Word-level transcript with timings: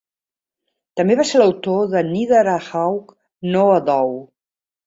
També 1.01 1.17
va 1.19 1.25
ser 1.31 1.37
l"autor 1.41 1.85
de 1.93 2.03
"Neither 2.09 2.41
a 2.57 2.57
Hawk 2.81 3.15
Nor 3.55 3.73
a 3.77 3.81
Dove". 3.93 4.21